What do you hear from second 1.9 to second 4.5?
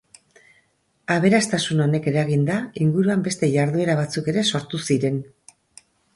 eraginda, inguruan beste jarduera batzuk ere